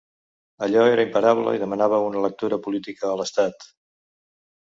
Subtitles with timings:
[0.67, 3.71] Allò era imparable i demanava una lectura política a l’estat.